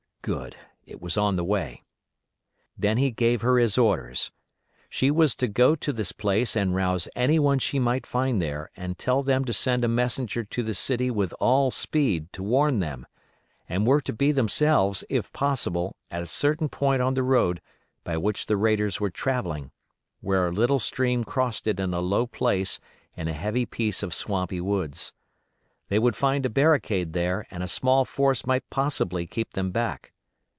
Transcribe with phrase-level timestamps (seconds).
[0.23, 1.81] Good; it was on the way.
[2.77, 4.29] Then he gave her his orders.
[4.87, 8.69] She was to go to this place and rouse any one she might find there
[8.77, 12.81] and tell them to send a messenger to the city with all speed to warn
[12.81, 13.07] them,
[13.67, 17.59] and were to be themselves if possible at a certain point on the road
[18.03, 19.71] by which the raiders were travelling,
[20.19, 22.79] where a little stream crossed it in a low place
[23.17, 25.13] in a heavy piece of swampy woods.
[25.89, 30.13] They would find a barricade there and a small force might possibly keep them back.